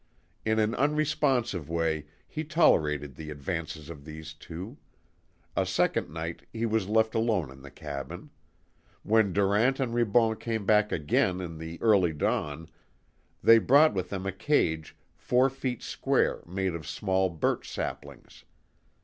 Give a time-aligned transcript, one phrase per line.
[0.43, 4.77] In an unresponsive way he tolerated the advances of these two.
[5.55, 8.31] A second night he was left alone in the cabin.
[9.03, 12.67] When Durant and Ribon came back again in the early dawn
[13.43, 18.43] they brought with them a cage four feet square made of small birch saplings.